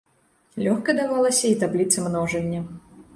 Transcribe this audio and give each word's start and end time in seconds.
Лёгка 0.67 0.95
давалася 0.99 1.45
і 1.49 1.59
табліца 1.65 2.07
множання. 2.07 2.63